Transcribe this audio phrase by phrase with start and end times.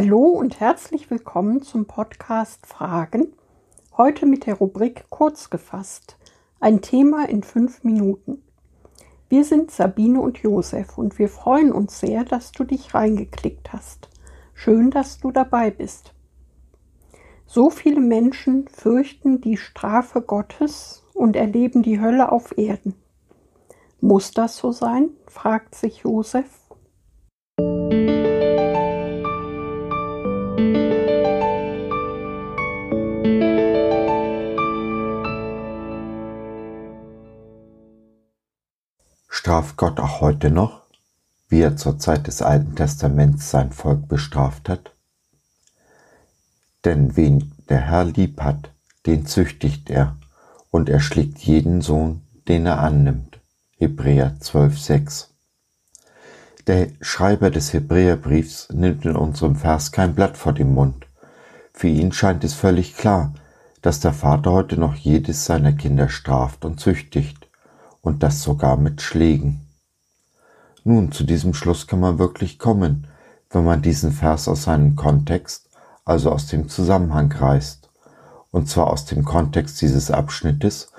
[0.00, 3.32] Hallo und herzlich willkommen zum Podcast Fragen.
[3.96, 6.16] Heute mit der Rubrik Kurz gefasst.
[6.60, 8.40] Ein Thema in fünf Minuten.
[9.28, 14.08] Wir sind Sabine und Josef und wir freuen uns sehr, dass du dich reingeklickt hast.
[14.54, 16.14] Schön, dass du dabei bist.
[17.44, 22.94] So viele Menschen fürchten die Strafe Gottes und erleben die Hölle auf Erden.
[24.00, 25.10] Muss das so sein?
[25.26, 26.67] fragt sich Josef.
[39.48, 40.82] Straft Gott auch heute noch,
[41.48, 44.94] wie er zur Zeit des Alten Testaments sein Volk bestraft hat?
[46.84, 48.74] Denn wen der Herr lieb hat,
[49.06, 50.18] den züchtigt er,
[50.68, 53.40] und er schlägt jeden Sohn, den er annimmt.
[53.78, 55.28] Hebräer 12,6
[56.66, 61.06] Der Schreiber des Hebräerbriefs nimmt in unserem Vers kein Blatt vor den Mund.
[61.72, 63.32] Für ihn scheint es völlig klar,
[63.80, 67.37] dass der Vater heute noch jedes seiner Kinder straft und züchtigt
[68.08, 69.68] und das sogar mit Schlägen.
[70.82, 73.06] Nun, zu diesem Schluss kann man wirklich kommen,
[73.50, 75.68] wenn man diesen Vers aus seinem Kontext,
[76.06, 77.90] also aus dem Zusammenhang reißt,
[78.50, 80.90] und zwar aus dem Kontext dieses Abschnittes,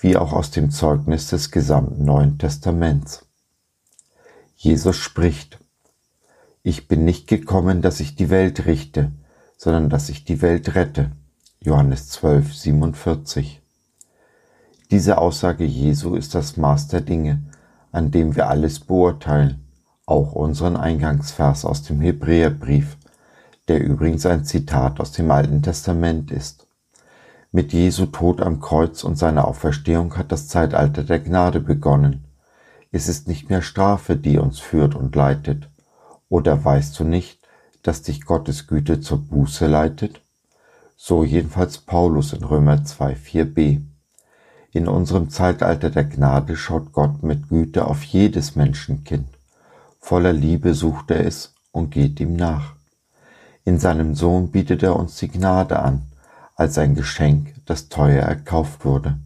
[0.00, 3.24] wie auch aus dem Zeugnis des gesamten Neuen Testaments.
[4.56, 5.60] Jesus spricht,
[6.64, 9.12] Ich bin nicht gekommen, dass ich die Welt richte,
[9.56, 11.12] sondern dass ich die Welt rette.
[11.60, 13.62] Johannes 12, 47.
[14.90, 17.42] Diese Aussage Jesu ist das Maß der Dinge,
[17.90, 19.66] an dem wir alles beurteilen,
[20.06, 22.96] auch unseren Eingangsvers aus dem Hebräerbrief,
[23.66, 26.68] der übrigens ein Zitat aus dem Alten Testament ist.
[27.50, 32.24] Mit Jesu Tod am Kreuz und seiner Auferstehung hat das Zeitalter der Gnade begonnen.
[32.92, 35.68] Es ist nicht mehr Strafe, die uns führt und leitet.
[36.28, 37.40] Oder weißt du nicht,
[37.82, 40.20] dass dich Gottes Güte zur Buße leitet?
[40.96, 43.82] So jedenfalls Paulus in Römer 2, 4b.
[44.76, 49.26] In unserem Zeitalter der Gnade schaut Gott mit Güte auf jedes Menschenkind.
[50.00, 52.74] Voller Liebe sucht er es und geht ihm nach.
[53.64, 56.02] In seinem Sohn bietet er uns die Gnade an,
[56.56, 59.16] als ein Geschenk, das teuer erkauft wurde.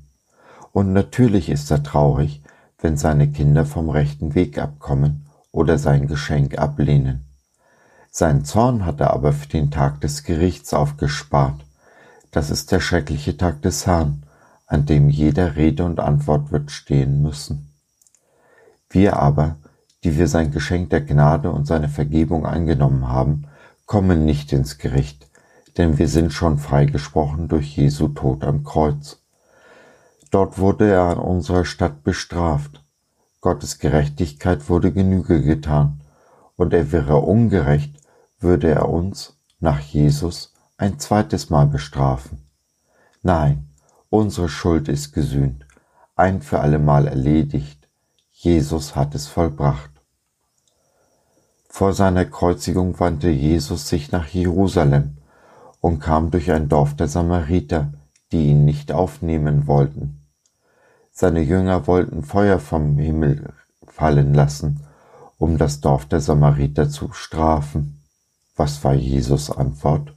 [0.71, 2.45] Und natürlich ist er traurig,
[2.79, 7.27] wenn seine Kinder vom rechten Weg abkommen oder sein Geschenk ablehnen.
[8.13, 11.61] Sein Zorn hat er aber für den Tag des Gerichts aufgespart.
[12.31, 14.23] Das ist der schreckliche Tag des Herrn,
[14.71, 17.73] an dem jeder Rede und Antwort wird stehen müssen.
[18.89, 19.57] Wir aber,
[20.05, 23.49] die wir sein Geschenk der Gnade und seine Vergebung angenommen haben,
[23.87, 25.29] kommen nicht ins Gericht,
[25.77, 29.19] denn wir sind schon freigesprochen durch Jesu Tod am Kreuz.
[30.31, 32.85] Dort wurde er an unserer Stadt bestraft.
[33.41, 36.01] Gottes Gerechtigkeit wurde Genüge getan,
[36.55, 37.97] und er wäre ungerecht,
[38.39, 42.39] würde er uns, nach Jesus, ein zweites Mal bestrafen.
[43.23, 43.70] Nein,
[44.13, 45.65] Unsere Schuld ist gesühnt,
[46.17, 47.89] ein für allemal erledigt.
[48.33, 49.91] Jesus hat es vollbracht.
[51.69, 55.19] Vor seiner Kreuzigung wandte Jesus sich nach Jerusalem
[55.81, 57.93] und kam durch ein Dorf der Samariter,
[58.33, 60.27] die ihn nicht aufnehmen wollten.
[61.13, 63.53] Seine Jünger wollten Feuer vom Himmel
[63.87, 64.81] fallen lassen,
[65.39, 68.03] um das Dorf der Samariter zu strafen.
[68.57, 70.13] Was war Jesus Antwort?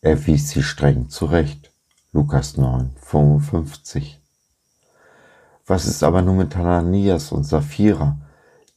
[0.00, 1.73] Er wies sie streng zurecht.
[2.16, 4.20] Lukas 9, 55.
[5.66, 8.18] Was ist aber nun mit Hananias und Sapphira,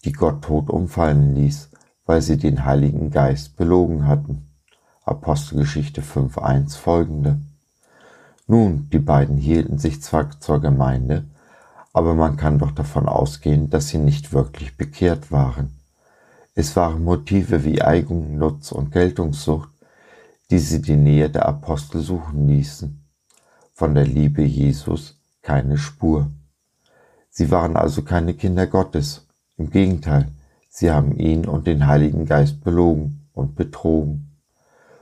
[0.04, 1.70] die Gott tot umfallen ließ,
[2.08, 4.50] weil sie den Heiligen Geist belogen hatten?
[5.06, 7.40] Apostelgeschichte 5.1 folgende.
[8.48, 11.26] Nun, die beiden hielten sich zwar zur Gemeinde,
[11.94, 15.78] aber man kann doch davon ausgehen, dass sie nicht wirklich bekehrt waren.
[16.56, 19.70] Es waren Motive wie Eigung, Nutz und Geltungssucht,
[20.50, 23.04] die sie die Nähe der Apostel suchen ließen
[23.78, 26.32] von der Liebe Jesus keine Spur.
[27.30, 29.28] Sie waren also keine Kinder Gottes.
[29.56, 30.30] Im Gegenteil,
[30.68, 34.32] sie haben ihn und den Heiligen Geist belogen und betrogen.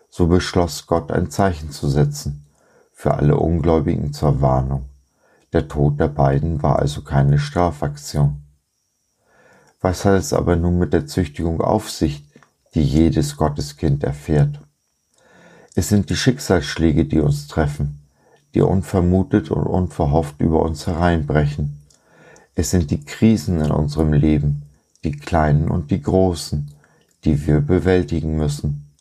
[0.10, 2.45] So beschloss Gott ein Zeichen zu setzen,
[2.92, 4.89] für alle Ungläubigen zur Warnung.
[5.54, 8.44] Der Tod der beiden war also keine Strafaktion.
[9.80, 12.25] Was hat es aber nun mit der Züchtigung auf sich,
[12.74, 14.60] die jedes Gotteskind erfährt?
[15.75, 18.05] Es sind die Schicksalsschläge, die uns treffen,
[18.56, 21.81] die unvermutet und unverhofft über uns hereinbrechen.
[22.56, 24.63] Es sind die Krisen in unserem Leben,
[25.04, 26.72] die kleinen und die großen,
[27.25, 28.94] die wir bewältigen müssen,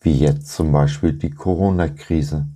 [0.00, 2.46] wie jetzt zum Beispiel die Corona-Krise.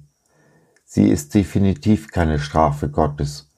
[0.85, 3.51] Sie ist definitiv keine Strafe Gottes,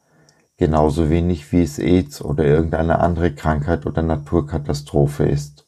[0.57, 5.65] genauso wenig wie es AIDS oder irgendeine andere Krankheit oder Naturkatastrophe ist.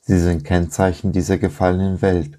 [0.00, 2.38] Sie sind Kennzeichen dieser gefallenen Welt,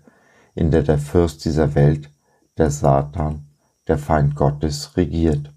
[0.54, 2.10] in der der Fürst dieser Welt,
[2.58, 3.45] der Satan,
[3.88, 5.54] der Feind Gottes, regiert.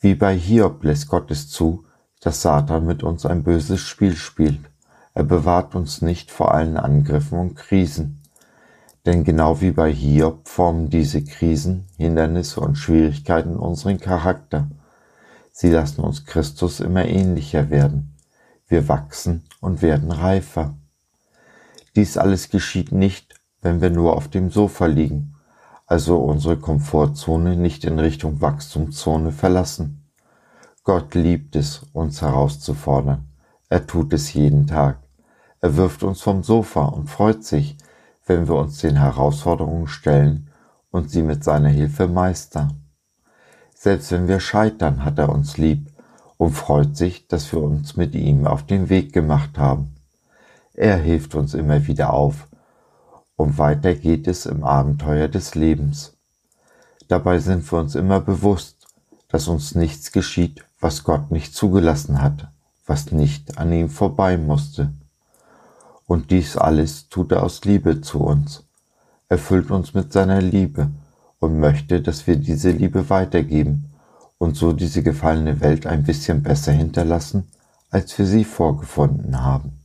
[0.00, 1.84] Wie bei Hiob lässt Gott es zu,
[2.20, 4.60] dass Satan mit uns ein böses Spiel spielt.
[5.14, 8.22] Er bewahrt uns nicht vor allen Angriffen und Krisen.
[9.06, 14.68] Denn genau wie bei Hiob formen diese Krisen, Hindernisse und Schwierigkeiten unseren Charakter.
[15.52, 18.16] Sie lassen uns Christus immer ähnlicher werden.
[18.66, 20.74] Wir wachsen und werden reifer.
[21.96, 25.33] Dies alles geschieht nicht, wenn wir nur auf dem Sofa liegen,
[25.86, 30.10] also unsere Komfortzone nicht in Richtung Wachstumszone verlassen.
[30.82, 33.28] Gott liebt es, uns herauszufordern.
[33.68, 34.98] Er tut es jeden Tag.
[35.60, 37.76] Er wirft uns vom Sofa und freut sich,
[38.26, 40.50] wenn wir uns den Herausforderungen stellen
[40.90, 42.84] und sie mit seiner Hilfe meistern.
[43.74, 45.90] Selbst wenn wir scheitern, hat er uns lieb
[46.36, 49.94] und freut sich, dass wir uns mit ihm auf den Weg gemacht haben.
[50.74, 52.48] Er hilft uns immer wieder auf
[53.36, 56.14] und weiter geht es im Abenteuer des Lebens.
[57.08, 58.86] Dabei sind wir uns immer bewusst,
[59.28, 62.48] dass uns nichts geschieht, was Gott nicht zugelassen hat,
[62.86, 64.92] was nicht an ihm vorbei musste.
[66.06, 68.64] Und dies alles tut er aus Liebe zu uns.
[69.28, 70.90] Er füllt uns mit seiner Liebe
[71.40, 73.90] und möchte, dass wir diese Liebe weitergeben
[74.38, 77.48] und so diese gefallene Welt ein bisschen besser hinterlassen,
[77.90, 79.83] als wir sie vorgefunden haben.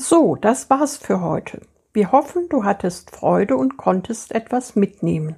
[0.00, 1.62] So, das war's für heute.
[1.92, 5.34] Wir hoffen, du hattest Freude und konntest etwas mitnehmen.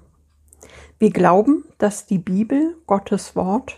[0.97, 3.77] Wir glauben, dass die Bibel, Gottes Wort,